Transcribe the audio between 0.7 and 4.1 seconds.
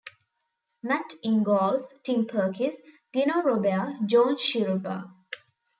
Matt Ingalls, Tim Perkis, Gino Robair,